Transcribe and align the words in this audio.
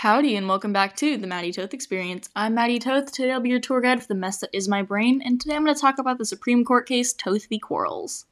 Howdy, 0.00 0.34
and 0.34 0.48
welcome 0.48 0.72
back 0.72 0.96
to 0.96 1.18
the 1.18 1.26
Maddie 1.26 1.52
Toth 1.52 1.74
Experience. 1.74 2.30
I'm 2.34 2.54
Maddie 2.54 2.78
Toth. 2.78 3.12
Today 3.12 3.32
I'll 3.32 3.40
be 3.40 3.50
your 3.50 3.60
tour 3.60 3.82
guide 3.82 4.00
for 4.00 4.08
the 4.08 4.14
mess 4.14 4.38
that 4.38 4.48
is 4.50 4.66
my 4.66 4.80
brain, 4.80 5.20
and 5.22 5.38
today 5.38 5.54
I'm 5.54 5.62
going 5.62 5.74
to 5.74 5.78
talk 5.78 5.98
about 5.98 6.16
the 6.16 6.24
Supreme 6.24 6.64
Court 6.64 6.88
case 6.88 7.12
Toth 7.12 7.44
v. 7.50 7.58
Quarles. 7.58 8.24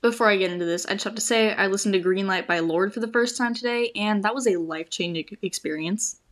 Before 0.00 0.30
I 0.30 0.38
get 0.38 0.50
into 0.50 0.64
this, 0.64 0.86
I 0.86 0.94
just 0.94 1.04
have 1.04 1.14
to 1.16 1.20
say 1.20 1.52
I 1.52 1.66
listened 1.66 1.92
to 1.92 2.00
Greenlight 2.00 2.46
by 2.46 2.60
Lorde 2.60 2.94
for 2.94 3.00
the 3.00 3.12
first 3.12 3.36
time 3.36 3.52
today, 3.52 3.92
and 3.94 4.24
that 4.24 4.34
was 4.34 4.46
a 4.46 4.56
life 4.56 4.88
changing 4.88 5.26
experience. 5.42 6.22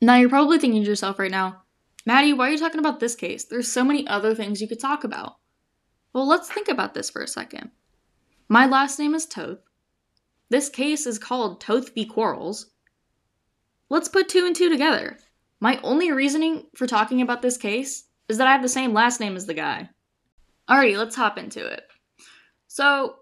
Now 0.00 0.16
you're 0.16 0.28
probably 0.28 0.58
thinking 0.58 0.82
to 0.82 0.88
yourself 0.88 1.20
right 1.20 1.30
now, 1.30 1.62
Maddie, 2.04 2.32
why 2.32 2.48
are 2.48 2.50
you 2.50 2.58
talking 2.58 2.80
about 2.80 2.98
this 2.98 3.14
case? 3.14 3.44
There's 3.44 3.70
so 3.70 3.84
many 3.84 4.04
other 4.08 4.34
things 4.34 4.60
you 4.60 4.66
could 4.66 4.80
talk 4.80 5.04
about. 5.04 5.36
Well, 6.12 6.26
let's 6.26 6.50
think 6.50 6.66
about 6.66 6.94
this 6.94 7.08
for 7.08 7.22
a 7.22 7.28
second. 7.28 7.70
My 8.48 8.66
last 8.66 8.98
name 8.98 9.14
is 9.14 9.26
Toth. 9.26 9.60
This 10.48 10.68
case 10.68 11.06
is 11.06 11.20
called 11.20 11.60
Toth 11.60 11.94
v. 11.94 12.04
Quarles. 12.04 12.72
Let's 13.90 14.08
put 14.08 14.28
two 14.28 14.46
and 14.46 14.56
two 14.56 14.70
together. 14.70 15.18
My 15.60 15.78
only 15.82 16.10
reasoning 16.12 16.66
for 16.74 16.86
talking 16.86 17.20
about 17.20 17.42
this 17.42 17.56
case 17.56 18.04
is 18.28 18.38
that 18.38 18.46
I 18.46 18.52
have 18.52 18.62
the 18.62 18.68
same 18.68 18.92
last 18.92 19.20
name 19.20 19.36
as 19.36 19.46
the 19.46 19.54
guy. 19.54 19.90
Alrighty, 20.68 20.96
let's 20.96 21.16
hop 21.16 21.38
into 21.38 21.66
it. 21.66 21.82
So, 22.66 23.16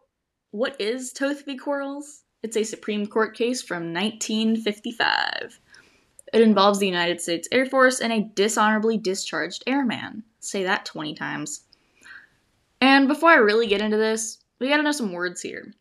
what 0.53 0.81
is 0.81 1.13
Toth 1.13 1.45
v. 1.45 1.57
Quarles? 1.57 2.23
It's 2.43 2.57
a 2.57 2.65
Supreme 2.65 3.07
Court 3.07 3.37
case 3.37 3.63
from 3.63 3.93
1955. 3.93 5.61
It 6.33 6.41
involves 6.41 6.79
the 6.79 6.87
United 6.87 7.21
States 7.21 7.49
Air 7.53 7.67
Force 7.67 8.01
and 8.01 8.13
a 8.13 8.31
dishonorably 8.35 8.97
discharged 8.97 9.65
airman. 9.67 10.25
Say 10.41 10.65
that 10.65 10.85
20 10.85 11.15
times. 11.15 11.63
And 12.81 13.07
before 13.07 13.31
I 13.31 13.37
really 13.37 13.67
get 13.67 13.81
into 13.81 13.97
this, 13.97 14.39
we 14.59 14.69
gotta 14.69 14.83
know 14.83 14.93
some 14.93 15.13
words 15.13 15.43
here. 15.43 15.73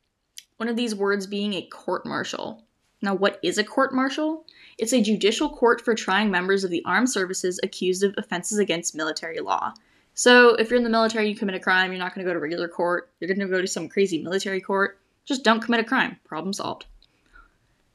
One 0.57 0.69
of 0.69 0.75
these 0.75 0.93
words 0.93 1.25
being 1.25 1.53
a 1.53 1.67
court 1.67 2.05
martial. 2.05 2.63
Now, 3.01 3.15
what 3.15 3.39
is 3.41 3.57
a 3.57 3.63
court 3.63 3.93
martial? 3.93 4.45
It's 4.77 4.93
a 4.93 5.01
judicial 5.01 5.49
court 5.49 5.81
for 5.81 5.95
trying 5.95 6.29
members 6.29 6.63
of 6.63 6.69
the 6.69 6.83
armed 6.85 7.09
services 7.09 7.59
accused 7.63 8.03
of 8.03 8.13
offenses 8.17 8.59
against 8.59 8.95
military 8.95 9.39
law. 9.39 9.73
So, 10.13 10.55
if 10.55 10.69
you're 10.69 10.77
in 10.77 10.83
the 10.83 10.89
military, 10.89 11.29
you 11.29 11.35
commit 11.35 11.55
a 11.55 11.59
crime, 11.59 11.91
you're 11.91 11.99
not 11.99 12.13
going 12.13 12.25
to 12.25 12.29
go 12.29 12.33
to 12.33 12.39
regular 12.39 12.67
court, 12.67 13.09
you're 13.19 13.27
going 13.27 13.39
to 13.39 13.53
go 13.53 13.61
to 13.61 13.67
some 13.67 13.89
crazy 13.89 14.21
military 14.21 14.61
court. 14.61 14.99
Just 15.25 15.43
don't 15.43 15.61
commit 15.61 15.79
a 15.79 15.83
crime. 15.83 16.17
Problem 16.25 16.53
solved. 16.53 16.85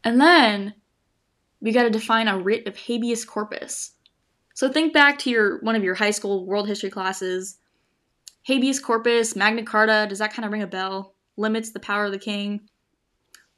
And 0.02 0.20
then 0.20 0.74
we 1.60 1.72
got 1.72 1.84
to 1.84 1.91
define 1.91 2.28
a 2.28 2.38
writ 2.38 2.66
of 2.66 2.76
habeas 2.76 3.24
corpus. 3.24 3.92
So 4.54 4.70
think 4.70 4.92
back 4.92 5.18
to 5.20 5.30
your 5.30 5.60
one 5.60 5.76
of 5.76 5.84
your 5.84 5.94
high 5.94 6.12
school 6.12 6.46
world 6.46 6.66
history 6.66 6.91
classes. 6.91 7.58
Habeas 8.44 8.78
corpus, 8.78 9.36
Magna 9.36 9.64
Carta, 9.64 10.06
does 10.08 10.20
that 10.20 10.32
kind 10.32 10.46
of 10.46 10.52
ring 10.52 10.62
a 10.62 10.66
bell? 10.66 11.14
Limits 11.36 11.70
the 11.70 11.80
power 11.80 12.06
of 12.06 12.12
the 12.12 12.18
king? 12.18 12.68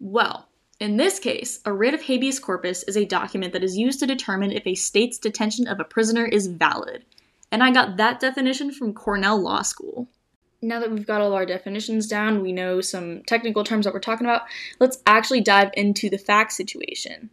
Well, 0.00 0.47
in 0.80 0.96
this 0.96 1.18
case, 1.18 1.60
a 1.64 1.72
writ 1.72 1.94
of 1.94 2.02
habeas 2.02 2.38
corpus 2.38 2.84
is 2.84 2.96
a 2.96 3.04
document 3.04 3.52
that 3.52 3.64
is 3.64 3.76
used 3.76 3.98
to 4.00 4.06
determine 4.06 4.52
if 4.52 4.66
a 4.66 4.76
state's 4.76 5.18
detention 5.18 5.66
of 5.66 5.80
a 5.80 5.84
prisoner 5.84 6.24
is 6.24 6.46
valid. 6.46 7.04
And 7.50 7.62
I 7.62 7.72
got 7.72 7.96
that 7.96 8.20
definition 8.20 8.70
from 8.70 8.94
Cornell 8.94 9.40
Law 9.40 9.62
School. 9.62 10.08
Now 10.62 10.80
that 10.80 10.90
we've 10.90 11.06
got 11.06 11.20
all 11.20 11.32
our 11.32 11.46
definitions 11.46 12.06
down, 12.06 12.42
we 12.42 12.52
know 12.52 12.80
some 12.80 13.22
technical 13.24 13.64
terms 13.64 13.84
that 13.84 13.94
we're 13.94 14.00
talking 14.00 14.26
about, 14.26 14.42
let's 14.78 14.98
actually 15.06 15.40
dive 15.40 15.70
into 15.74 16.10
the 16.10 16.18
fact 16.18 16.52
situation. 16.52 17.30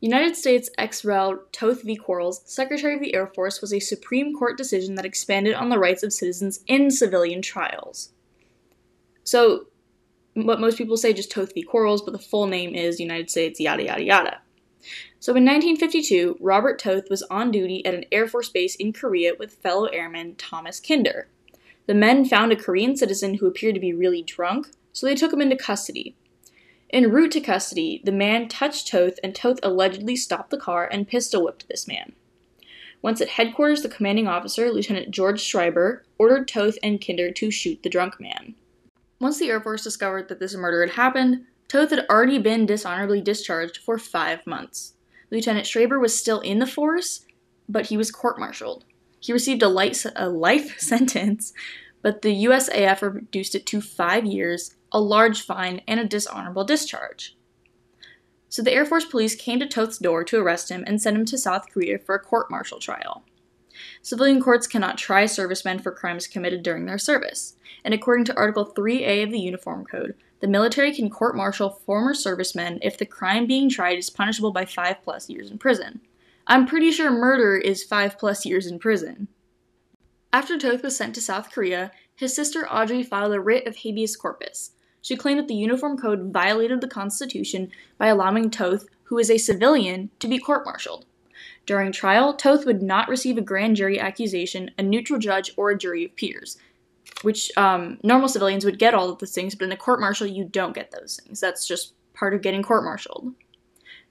United 0.00 0.34
States 0.34 0.70
ex 0.78 1.04
rel 1.04 1.42
Toth 1.52 1.82
v. 1.82 1.96
Quarles, 1.96 2.40
Secretary 2.46 2.94
of 2.94 3.00
the 3.00 3.14
Air 3.14 3.26
Force, 3.26 3.60
was 3.60 3.72
a 3.72 3.80
Supreme 3.80 4.34
Court 4.34 4.56
decision 4.56 4.94
that 4.94 5.04
expanded 5.04 5.54
on 5.54 5.68
the 5.68 5.78
rights 5.78 6.02
of 6.02 6.12
citizens 6.12 6.60
in 6.66 6.90
civilian 6.90 7.42
trials. 7.42 8.12
So, 9.24 9.66
what 10.46 10.60
most 10.60 10.78
people 10.78 10.96
say 10.96 11.12
just 11.12 11.30
Toth 11.30 11.54
v. 11.54 11.62
Quarles, 11.62 12.02
but 12.02 12.12
the 12.12 12.18
full 12.18 12.46
name 12.46 12.74
is 12.74 13.00
United 13.00 13.30
States 13.30 13.60
yada 13.60 13.84
yada 13.84 14.02
yada. 14.02 14.40
So 15.18 15.32
in 15.32 15.44
1952, 15.44 16.38
Robert 16.40 16.78
Toth 16.78 17.10
was 17.10 17.22
on 17.24 17.50
duty 17.50 17.84
at 17.84 17.94
an 17.94 18.06
Air 18.10 18.26
Force 18.26 18.48
base 18.48 18.74
in 18.74 18.92
Korea 18.92 19.32
with 19.38 19.54
fellow 19.54 19.86
airman 19.86 20.36
Thomas 20.36 20.80
Kinder. 20.80 21.28
The 21.86 21.94
men 21.94 22.24
found 22.24 22.52
a 22.52 22.56
Korean 22.56 22.96
citizen 22.96 23.34
who 23.34 23.46
appeared 23.46 23.74
to 23.74 23.80
be 23.80 23.92
really 23.92 24.22
drunk, 24.22 24.68
so 24.92 25.06
they 25.06 25.14
took 25.14 25.32
him 25.32 25.42
into 25.42 25.56
custody. 25.56 26.16
En 26.92 27.10
route 27.10 27.32
to 27.32 27.40
custody, 27.40 28.00
the 28.04 28.12
man 28.12 28.48
touched 28.48 28.88
Toth, 28.88 29.18
and 29.22 29.34
Toth 29.34 29.60
allegedly 29.62 30.16
stopped 30.16 30.50
the 30.50 30.58
car 30.58 30.88
and 30.90 31.06
pistol 31.06 31.44
whipped 31.44 31.68
this 31.68 31.86
man. 31.86 32.14
Once 33.02 33.20
at 33.20 33.30
headquarters, 33.30 33.82
the 33.82 33.88
commanding 33.88 34.26
officer, 34.26 34.70
Lieutenant 34.70 35.10
George 35.10 35.40
Schreiber, 35.40 36.04
ordered 36.18 36.48
Toth 36.48 36.78
and 36.82 37.04
Kinder 37.04 37.30
to 37.30 37.50
shoot 37.50 37.82
the 37.82 37.88
drunk 37.88 38.20
man. 38.20 38.54
Once 39.20 39.38
the 39.38 39.50
Air 39.50 39.60
Force 39.60 39.84
discovered 39.84 40.28
that 40.28 40.40
this 40.40 40.54
murder 40.54 40.80
had 40.80 40.94
happened, 40.94 41.44
Toth 41.68 41.90
had 41.90 42.06
already 42.08 42.38
been 42.38 42.64
dishonorably 42.64 43.20
discharged 43.20 43.76
for 43.76 43.98
five 43.98 44.46
months. 44.46 44.94
Lieutenant 45.30 45.66
Schreiber 45.66 46.00
was 46.00 46.18
still 46.18 46.40
in 46.40 46.58
the 46.58 46.66
force, 46.66 47.26
but 47.68 47.86
he 47.86 47.98
was 47.98 48.10
court 48.10 48.38
martialed. 48.38 48.86
He 49.20 49.32
received 49.32 49.62
a, 49.62 49.68
light, 49.68 50.02
a 50.16 50.30
life 50.30 50.80
sentence, 50.80 51.52
but 52.00 52.22
the 52.22 52.44
USAF 52.46 53.02
reduced 53.02 53.54
it 53.54 53.66
to 53.66 53.82
five 53.82 54.24
years, 54.24 54.74
a 54.90 55.00
large 55.00 55.42
fine, 55.42 55.82
and 55.86 56.00
a 56.00 56.08
dishonorable 56.08 56.64
discharge. 56.64 57.36
So 58.48 58.62
the 58.62 58.72
Air 58.72 58.86
Force 58.86 59.04
Police 59.04 59.36
came 59.36 59.60
to 59.60 59.68
Toth's 59.68 59.98
door 59.98 60.24
to 60.24 60.38
arrest 60.38 60.70
him 60.70 60.82
and 60.86 61.00
send 61.00 61.16
him 61.16 61.26
to 61.26 61.38
South 61.38 61.70
Korea 61.70 61.98
for 61.98 62.14
a 62.14 62.20
court 62.20 62.50
martial 62.50 62.80
trial. 62.80 63.22
Civilian 64.02 64.42
courts 64.42 64.66
cannot 64.66 64.98
try 64.98 65.26
servicemen 65.26 65.78
for 65.78 65.92
crimes 65.92 66.26
committed 66.26 66.62
during 66.62 66.86
their 66.86 66.98
service, 66.98 67.56
and 67.84 67.94
according 67.94 68.24
to 68.26 68.36
Article 68.36 68.66
3A 68.66 69.24
of 69.24 69.30
the 69.30 69.40
Uniform 69.40 69.84
Code, 69.84 70.14
the 70.40 70.48
military 70.48 70.94
can 70.94 71.10
court 71.10 71.36
martial 71.36 71.70
former 71.70 72.14
servicemen 72.14 72.78
if 72.82 72.96
the 72.96 73.06
crime 73.06 73.46
being 73.46 73.68
tried 73.68 73.98
is 73.98 74.10
punishable 74.10 74.52
by 74.52 74.64
5 74.64 75.02
plus 75.02 75.28
years 75.28 75.50
in 75.50 75.58
prison. 75.58 76.00
I'm 76.46 76.66
pretty 76.66 76.90
sure 76.90 77.10
murder 77.10 77.56
is 77.56 77.84
5 77.84 78.18
plus 78.18 78.46
years 78.46 78.66
in 78.66 78.78
prison. 78.78 79.28
After 80.32 80.58
Toth 80.58 80.82
was 80.82 80.96
sent 80.96 81.14
to 81.16 81.20
South 81.20 81.50
Korea, 81.50 81.92
his 82.14 82.34
sister 82.34 82.66
Audrey 82.68 83.02
filed 83.02 83.32
a 83.32 83.40
writ 83.40 83.66
of 83.66 83.76
habeas 83.76 84.16
corpus. 84.16 84.72
She 85.02 85.16
claimed 85.16 85.40
that 85.40 85.48
the 85.48 85.54
Uniform 85.54 85.98
Code 85.98 86.32
violated 86.32 86.80
the 86.80 86.88
Constitution 86.88 87.70
by 87.98 88.08
allowing 88.08 88.50
Toth, 88.50 88.86
who 89.04 89.18
is 89.18 89.30
a 89.30 89.38
civilian, 89.38 90.10
to 90.20 90.28
be 90.28 90.38
court 90.38 90.64
martialed. 90.64 91.06
During 91.70 91.92
trial, 91.92 92.34
Toth 92.34 92.66
would 92.66 92.82
not 92.82 93.08
receive 93.08 93.38
a 93.38 93.40
grand 93.40 93.76
jury 93.76 94.00
accusation, 94.00 94.72
a 94.76 94.82
neutral 94.82 95.20
judge, 95.20 95.52
or 95.56 95.70
a 95.70 95.78
jury 95.78 96.04
of 96.04 96.16
peers, 96.16 96.56
which 97.22 97.56
um, 97.56 98.00
normal 98.02 98.28
civilians 98.28 98.64
would 98.64 98.80
get 98.80 98.92
all 98.92 99.08
of 99.08 99.20
those 99.20 99.32
things, 99.32 99.54
but 99.54 99.66
in 99.66 99.70
a 99.70 99.76
court 99.76 100.00
martial, 100.00 100.26
you 100.26 100.42
don't 100.42 100.74
get 100.74 100.90
those 100.90 101.20
things. 101.22 101.38
That's 101.38 101.68
just 101.68 101.92
part 102.12 102.34
of 102.34 102.42
getting 102.42 102.64
court 102.64 102.82
martialed. 102.82 103.34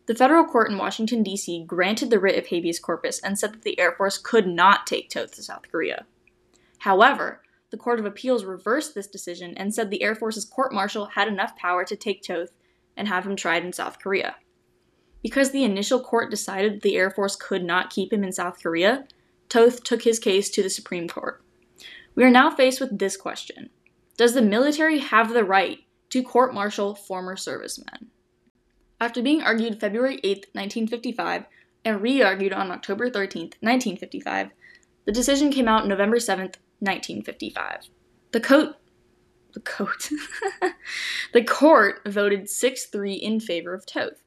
The 0.05 0.15
federal 0.15 0.45
court 0.45 0.71
in 0.71 0.77
Washington, 0.77 1.21
D.C. 1.21 1.65
granted 1.67 2.11
the 2.11 2.17
writ 2.17 2.39
of 2.39 2.47
habeas 2.47 2.79
corpus 2.79 3.19
and 3.19 3.37
said 3.37 3.51
that 3.51 3.63
the 3.63 3.77
Air 3.77 3.91
Force 3.91 4.17
could 4.17 4.47
not 4.47 4.87
take 4.87 5.09
Toth 5.09 5.33
to 5.33 5.43
South 5.43 5.69
Korea. 5.69 6.05
However, 6.77 7.41
the 7.71 7.77
Court 7.77 7.99
of 7.99 8.05
Appeals 8.05 8.45
reversed 8.45 8.95
this 8.95 9.07
decision 9.07 9.53
and 9.57 9.75
said 9.75 9.89
the 9.89 10.01
Air 10.01 10.15
Force's 10.15 10.45
court 10.45 10.73
martial 10.73 11.07
had 11.07 11.27
enough 11.27 11.57
power 11.57 11.83
to 11.83 11.97
take 11.97 12.23
Toth 12.23 12.51
and 12.95 13.09
have 13.09 13.25
him 13.25 13.35
tried 13.35 13.65
in 13.65 13.73
South 13.73 13.99
Korea. 13.99 14.37
Because 15.21 15.51
the 15.51 15.63
initial 15.63 15.99
court 15.99 16.31
decided 16.31 16.81
the 16.81 16.95
Air 16.95 17.11
Force 17.11 17.35
could 17.35 17.63
not 17.63 17.89
keep 17.89 18.13
him 18.13 18.23
in 18.23 18.31
South 18.31 18.61
Korea, 18.61 19.05
Toth 19.49 19.83
took 19.83 20.03
his 20.03 20.19
case 20.19 20.49
to 20.51 20.63
the 20.63 20.69
Supreme 20.69 21.07
Court. 21.07 21.43
We 22.15 22.23
are 22.23 22.29
now 22.29 22.49
faced 22.49 22.79
with 22.79 22.99
this 22.99 23.17
question 23.17 23.69
Does 24.17 24.33
the 24.33 24.41
military 24.41 24.99
have 24.99 25.33
the 25.33 25.43
right 25.43 25.79
to 26.09 26.23
court 26.23 26.53
martial 26.53 26.95
former 26.95 27.35
servicemen? 27.35 28.07
After 29.01 29.21
being 29.21 29.41
argued 29.41 29.79
February 29.79 30.19
8, 30.23 30.47
1955, 30.53 31.45
and 31.85 32.01
re 32.01 32.21
argued 32.21 32.53
on 32.53 32.71
October 32.71 33.09
13, 33.09 33.43
1955, 33.61 34.49
the 35.05 35.11
decision 35.11 35.51
came 35.51 35.67
out 35.67 35.87
November 35.87 36.19
7, 36.19 36.45
1955. 36.79 37.89
The 38.31 38.39
coat 38.39 38.75
the 39.53 39.59
coat 39.61 40.09
the 41.33 41.43
court 41.43 42.01
voted 42.05 42.43
6-3 42.43 43.19
in 43.19 43.39
favor 43.39 43.73
of 43.73 43.85
Toth. 43.85 44.23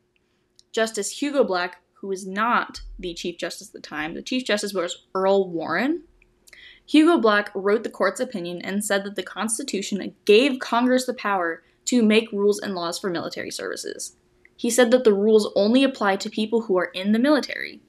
Justice 0.72 1.21
Hugo 1.21 1.44
Black, 1.44 1.83
who 1.94 2.09
was 2.09 2.27
not 2.27 2.80
the 2.98 3.15
Chief 3.15 3.39
Justice 3.39 3.69
at 3.69 3.72
the 3.74 3.80
time, 3.80 4.15
the 4.15 4.22
Chief 4.22 4.45
Justice 4.45 4.72
was 4.72 5.04
Earl 5.15 5.48
Warren. 5.48 6.03
Hugo 6.84 7.19
Black 7.19 7.51
wrote 7.54 7.84
the 7.84 7.91
court's 7.91 8.21
opinion 8.21 8.60
and 8.63 8.84
said 8.84 9.04
that 9.04 9.15
the 9.15 9.22
Constitution 9.22 10.15
gave 10.24 10.59
Congress 10.59 11.07
the 11.07 11.15
power 11.15 11.63
to 11.84 12.03
make 12.03 12.33
rules 12.33 12.59
and 12.59 12.74
laws 12.74 12.98
for 12.98 13.10
military 13.10 13.51
services. 13.51 14.16
He 14.57 14.71
said 14.71 14.91
that 14.91 15.04
the 15.04 15.15
rules 15.15 15.53
only 15.54 15.84
apply 15.84 16.16
to 16.16 16.30
people 16.30 16.63
who 16.63 16.77
are 16.78 16.91
in 16.95 17.13
the 17.13 17.18
military. 17.18 17.80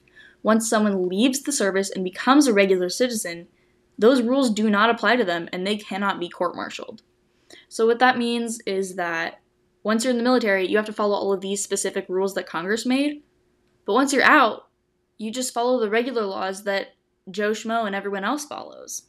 Once 0.42 0.70
someone 0.70 1.08
leaves 1.08 1.42
the 1.42 1.52
service 1.52 1.90
and 1.90 2.04
becomes 2.04 2.48
a 2.48 2.54
regular 2.54 2.90
citizen, 2.90 3.48
those 3.98 4.22
rules 4.22 4.50
do 4.50 4.70
not 4.70 4.90
apply 4.90 5.16
to 5.16 5.24
them 5.24 5.48
and 5.54 5.66
they 5.66 5.78
cannot 5.78 6.20
be 6.20 6.30
court 6.30 6.56
martialed. 6.56 7.02
So, 7.70 7.86
what 7.86 8.00
that 8.00 8.18
means 8.18 8.60
is 8.66 8.96
that 8.96 9.40
once 9.84 10.04
you're 10.04 10.12
in 10.12 10.18
the 10.18 10.24
military, 10.24 10.68
you 10.68 10.78
have 10.78 10.86
to 10.86 10.94
follow 10.94 11.16
all 11.16 11.34
of 11.34 11.42
these 11.42 11.64
specific 11.64 12.06
rules 12.08 12.34
that 12.34 12.48
Congress 12.48 12.86
made. 12.86 13.22
But 13.86 13.94
once 13.94 14.14
you're 14.14 14.24
out, 14.24 14.70
you 15.18 15.32
just 15.32 15.54
follow 15.54 15.80
the 15.80 15.90
regular 15.90 16.24
laws 16.24 16.64
that 16.64 16.96
Joe 17.30 17.52
Schmo 17.52 17.86
and 17.86 17.96
everyone 17.96 18.24
else 18.24 18.46
follows. 18.46 19.04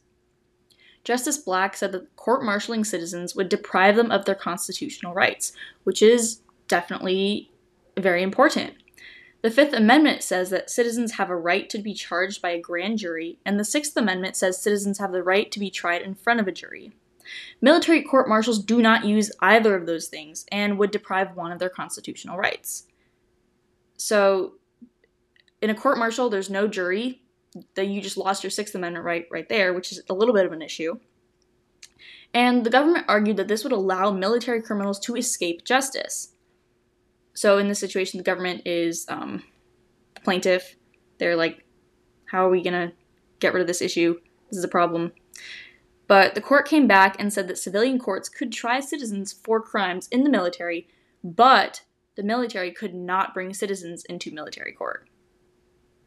Justice 1.03 1.37
Black 1.37 1.77
said 1.77 1.91
that 1.91 2.15
court 2.15 2.41
martialing 2.41 2.85
citizens 2.85 3.35
would 3.35 3.47
deprive 3.47 3.95
them 3.95 4.11
of 4.11 4.25
their 4.25 4.35
constitutional 4.35 5.13
rights, 5.13 5.53
which 5.83 6.01
is 6.01 6.41
definitely 6.67 7.51
very 7.97 8.23
important. 8.23 8.73
The 9.41 9.51
Fifth 9.51 9.73
Amendment 9.73 10.23
says 10.23 10.49
that 10.49 10.71
citizens 10.71 11.13
have 11.13 11.29
a 11.29 11.35
right 11.35 11.69
to 11.69 11.77
be 11.77 11.93
charged 11.93 12.41
by 12.41 12.49
a 12.49 12.59
grand 12.59 12.97
jury, 12.97 13.37
and 13.45 13.59
the 13.59 13.63
Sixth 13.63 13.95
Amendment 13.95 14.35
says 14.35 14.61
citizens 14.61 14.97
have 14.97 15.11
the 15.11 15.21
right 15.21 15.51
to 15.51 15.59
be 15.59 15.69
tried 15.69 16.01
in 16.01 16.15
front 16.15 16.39
of 16.39 16.47
a 16.47 16.51
jury. 16.51 16.93
Military 17.61 18.01
court 18.01 18.27
martials 18.29 18.63
do 18.63 18.81
not 18.81 19.05
use 19.05 19.31
either 19.41 19.75
of 19.75 19.85
those 19.85 20.07
things 20.07 20.45
and 20.51 20.77
would 20.77 20.91
deprive 20.91 21.35
one 21.35 21.51
of 21.51 21.59
their 21.59 21.69
constitutional 21.69 22.37
rights. 22.37 22.87
So, 23.97 24.53
in 25.61 25.69
a 25.69 25.75
court 25.75 25.97
martial, 25.97 26.29
there's 26.29 26.49
no 26.49 26.67
jury. 26.67 27.21
That 27.75 27.87
you 27.87 28.01
just 28.01 28.17
lost 28.17 28.43
your 28.43 28.51
Sixth 28.51 28.75
Amendment 28.75 29.05
right 29.05 29.27
right 29.31 29.47
there, 29.47 29.73
which 29.73 29.93
is 29.93 30.01
a 30.09 30.13
little 30.13 30.33
bit 30.33 30.45
of 30.45 30.51
an 30.51 30.61
issue. 30.61 30.99
And 32.33 32.65
the 32.65 32.69
government 32.69 33.05
argued 33.07 33.37
that 33.37 33.47
this 33.47 33.63
would 33.63 33.71
allow 33.71 34.11
military 34.11 34.61
criminals 34.61 34.99
to 35.01 35.15
escape 35.15 35.63
justice. 35.63 36.33
So 37.33 37.57
in 37.57 37.69
this 37.69 37.79
situation, 37.79 38.17
the 38.17 38.25
government 38.25 38.63
is 38.65 39.05
um, 39.07 39.43
plaintiff. 40.25 40.75
They're 41.17 41.37
like, 41.37 41.63
how 42.29 42.45
are 42.45 42.49
we 42.49 42.61
to 42.63 42.91
get 43.39 43.53
rid 43.53 43.61
of 43.61 43.67
this 43.67 43.81
issue? 43.81 44.19
This 44.49 44.57
is 44.57 44.63
a 44.65 44.69
problem. 44.69 45.13
But 46.07 46.35
the 46.35 46.41
court 46.41 46.67
came 46.67 46.87
back 46.87 47.15
and 47.19 47.33
said 47.33 47.47
that 47.47 47.57
civilian 47.57 47.99
courts 47.99 48.29
could 48.29 48.51
try 48.51 48.79
citizens 48.79 49.33
for 49.33 49.59
crimes 49.61 50.07
in 50.09 50.23
the 50.23 50.29
military, 50.29 50.87
but 51.23 51.81
the 52.15 52.23
military 52.23 52.71
could 52.71 52.93
not 52.93 53.33
bring 53.33 53.53
citizens 53.53 54.05
into 54.05 54.33
military 54.33 54.71
court. 54.71 55.09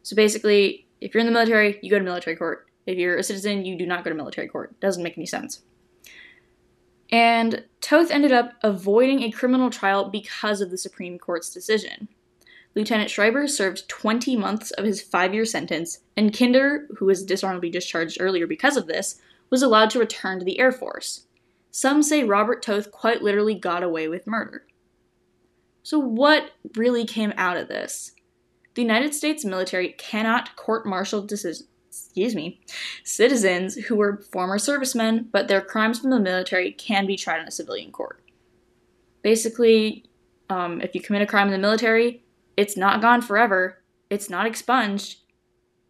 So 0.03 0.15
basically, 0.15 0.87
if 1.01 1.13
you're 1.13 1.21
in 1.21 1.27
the 1.27 1.33
military, 1.33 1.79
you 1.81 1.89
go 1.89 1.99
to 1.99 2.05
military 2.05 2.35
court. 2.35 2.67
If 2.85 2.97
you're 2.97 3.17
a 3.17 3.23
citizen, 3.23 3.65
you 3.65 3.77
do 3.77 3.85
not 3.85 4.03
go 4.03 4.09
to 4.09 4.15
military 4.15 4.47
court. 4.47 4.79
Doesn't 4.79 5.03
make 5.03 5.17
any 5.17 5.25
sense. 5.25 5.61
And 7.11 7.65
Toth 7.81 8.11
ended 8.11 8.31
up 8.31 8.53
avoiding 8.63 9.23
a 9.23 9.31
criminal 9.31 9.69
trial 9.69 10.09
because 10.09 10.61
of 10.61 10.71
the 10.71 10.77
Supreme 10.77 11.17
Court's 11.17 11.49
decision. 11.49 12.07
Lieutenant 12.75 13.09
Schreiber 13.09 13.47
served 13.47 13.89
20 13.89 14.37
months 14.37 14.71
of 14.71 14.85
his 14.85 15.01
five 15.01 15.33
year 15.33 15.45
sentence, 15.45 15.99
and 16.15 16.37
Kinder, 16.37 16.87
who 16.97 17.05
was 17.05 17.25
dishonorably 17.25 17.69
discharged 17.69 18.17
earlier 18.19 18.45
because 18.45 18.77
of 18.77 18.87
this, 18.87 19.19
was 19.49 19.61
allowed 19.61 19.89
to 19.91 19.99
return 19.99 20.39
to 20.39 20.45
the 20.45 20.59
Air 20.59 20.71
Force. 20.71 21.27
Some 21.71 22.01
say 22.03 22.23
Robert 22.23 22.61
Toth 22.61 22.91
quite 22.91 23.21
literally 23.21 23.55
got 23.55 23.83
away 23.83 24.07
with 24.07 24.27
murder. 24.27 24.65
So, 25.83 25.99
what 25.99 26.51
really 26.75 27.05
came 27.05 27.33
out 27.37 27.57
of 27.57 27.67
this? 27.67 28.13
The 28.75 28.81
United 28.81 29.13
States 29.13 29.45
military 29.45 29.93
cannot 29.93 30.55
court 30.55 30.85
martial 30.85 31.21
decisions 31.21 31.69
excuse 31.89 32.35
me, 32.35 32.61
citizens 33.03 33.75
who 33.75 33.95
were 33.95 34.17
former 34.31 34.59
servicemen, 34.59 35.27
but 35.31 35.47
their 35.47 35.61
crimes 35.61 35.99
from 35.99 36.11
the 36.11 36.19
military 36.19 36.71
can 36.71 37.05
be 37.05 37.17
tried 37.17 37.41
in 37.41 37.47
a 37.47 37.51
civilian 37.51 37.91
court. 37.91 38.23
Basically, 39.21 40.05
um, 40.49 40.81
if 40.81 40.93
you 40.93 41.01
commit 41.01 41.21
a 41.21 41.27
crime 41.27 41.47
in 41.47 41.53
the 41.53 41.57
military, 41.57 42.23
it's 42.55 42.77
not 42.77 43.01
gone 43.01 43.21
forever, 43.21 43.81
it's 44.09 44.29
not 44.29 44.45
expunged, 44.45 45.17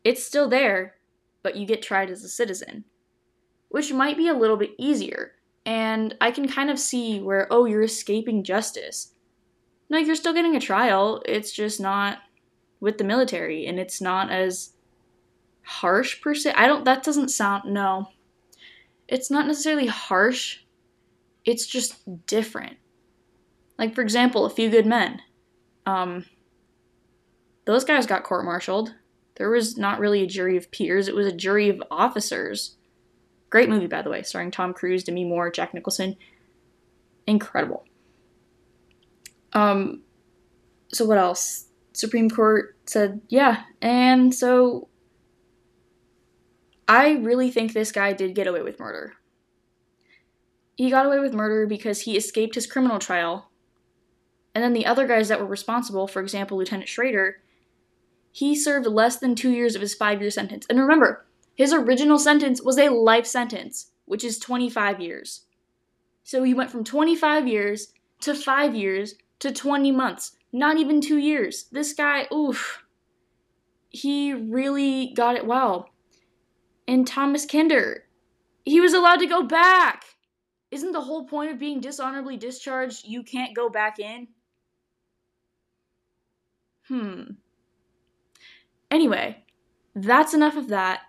it's 0.04 0.24
still 0.24 0.50
there, 0.50 0.96
but 1.44 1.56
you 1.56 1.66
get 1.66 1.82
tried 1.82 2.10
as 2.10 2.24
a 2.24 2.30
citizen, 2.30 2.86
which 3.70 3.94
might 3.94 4.18
be 4.18 4.28
a 4.28 4.34
little 4.34 4.58
bit 4.58 4.72
easier. 4.78 5.34
And 5.66 6.16
I 6.20 6.32
can 6.32 6.48
kind 6.48 6.70
of 6.70 6.80
see 6.80 7.20
where, 7.20 7.48
oh, 7.52 7.66
you're 7.66 7.84
escaping 7.84 8.44
justice. 8.44 9.14
No, 9.90 9.98
you're 9.98 10.16
still 10.16 10.34
getting 10.34 10.56
a 10.56 10.60
trial, 10.60 11.22
it's 11.26 11.52
just 11.52 11.80
not 11.80 12.20
with 12.80 12.98
the 12.98 13.04
military, 13.04 13.66
and 13.66 13.80
it's 13.80 14.00
not 14.00 14.32
as 14.32 14.74
harsh 15.64 16.22
per 16.22 16.34
se. 16.34 16.54
I 16.56 16.68
don't 16.68 16.86
that 16.86 17.04
doesn't 17.04 17.30
sound 17.30 17.72
no. 17.72 18.10
It's 19.08 19.30
not 19.30 19.48
necessarily 19.48 19.88
harsh. 19.88 20.60
It's 21.46 21.66
just 21.66 22.26
different. 22.26 22.78
Like 23.78 23.96
for 23.96 24.02
example, 24.02 24.46
A 24.46 24.50
Few 24.50 24.70
Good 24.70 24.86
Men. 24.86 25.22
Um 25.86 26.26
those 27.66 27.84
guys 27.84 28.08
got 28.08 28.24
court-martialed. 28.24 28.96
There 29.36 29.52
was 29.52 29.78
not 29.78 30.00
really 30.00 30.24
a 30.24 30.28
jury 30.28 30.58
of 30.58 30.72
peers, 30.72 31.08
it 31.08 31.16
was 31.16 31.28
a 31.28 31.32
jury 31.32 31.70
of 31.70 31.84
officers. 31.92 32.76
Great 33.50 33.70
movie 33.70 33.88
by 33.88 34.02
the 34.02 34.10
way, 34.10 34.22
starring 34.24 34.52
Tom 34.52 34.74
Cruise, 34.74 35.04
Demi 35.04 35.26
Moore, 35.26 35.52
Jack 35.52 35.74
Nicholson. 35.74 36.16
Incredible. 37.28 37.86
Um 39.54 40.02
so 40.92 41.06
what 41.06 41.18
else? 41.18 41.66
Supreme 41.94 42.30
Court 42.30 42.76
said, 42.86 43.22
yeah, 43.30 43.64
and 43.82 44.34
so 44.34 44.88
I 46.88 47.12
really 47.18 47.52
think 47.52 47.74
this 47.74 47.92
guy 47.92 48.14
did 48.14 48.34
get 48.34 48.48
away 48.48 48.64
with 48.64 48.80
murder. 48.80 49.14
He 50.76 50.90
got 50.90 51.06
away 51.06 51.20
with 51.20 51.34
murder 51.34 51.68
because 51.68 52.02
he 52.02 52.18
escaped 52.18 52.56
his 52.56 52.66
criminal 52.66 52.98
trial. 52.98 53.52
And 54.56 54.64
then 54.64 54.74
the 54.74 54.86
other 54.86 55.06
guys 55.06 55.28
that 55.28 55.40
were 55.40 55.46
responsible, 55.46 56.08
for 56.08 56.22
example, 56.22 56.58
Lieutenant 56.58 56.90
Schrader, 56.90 57.42
he 58.32 58.56
served 58.56 58.88
less 58.88 59.18
than 59.18 59.36
two 59.36 59.52
years 59.52 59.76
of 59.76 59.82
his 59.82 59.94
five 59.94 60.22
year 60.22 60.32
sentence. 60.32 60.66
And 60.70 60.80
remember, 60.80 61.26
his 61.60 61.74
original 61.74 62.18
sentence 62.18 62.62
was 62.62 62.78
a 62.78 62.88
life 62.88 63.26
sentence, 63.26 63.92
which 64.06 64.24
is 64.24 64.40
25 64.40 65.02
years. 65.02 65.42
So 66.24 66.44
he 66.44 66.54
went 66.54 66.72
from 66.72 66.86
25 66.86 67.50
years 67.50 67.92
to 68.22 68.34
five 68.34 68.74
years 68.76 69.16
to 69.40 69.52
20 69.52 69.92
months. 69.92 70.38
Not 70.54 70.78
even 70.78 71.02
two 71.02 71.18
years. 71.18 71.66
This 71.70 71.92
guy, 71.92 72.28
oof, 72.34 72.82
he 73.90 74.34
really 74.34 75.12
got 75.14 75.36
it 75.36 75.46
well 75.46 75.90
and 76.88 77.06
Thomas 77.06 77.46
Kinder. 77.46 78.06
He 78.64 78.80
was 78.80 78.94
allowed 78.94 79.20
to 79.20 79.28
go 79.28 79.44
back. 79.44 80.06
Isn't 80.72 80.94
the 80.94 81.02
whole 81.02 81.26
point 81.26 81.52
of 81.52 81.60
being 81.60 81.82
dishonorably 81.82 82.38
discharged 82.38 83.06
you 83.06 83.22
can't 83.22 83.54
go 83.54 83.70
back 83.70 84.00
in? 84.00 84.30
Hmm. 86.88 87.24
Anyway, 88.90 89.44
that's 89.94 90.34
enough 90.34 90.56
of 90.56 90.70
that. 90.70 91.02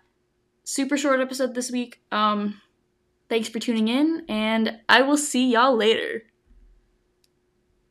Super 0.70 0.96
short 0.96 1.19
episode 1.19 1.56
this 1.56 1.69
week. 1.72 2.00
Um 2.12 2.61
thanks 3.28 3.49
for 3.49 3.58
tuning 3.58 3.88
in 3.88 4.25
and 4.28 4.78
I 4.88 5.02
will 5.02 5.17
see 5.17 5.50
y'all 5.50 5.75
later. 5.75 6.22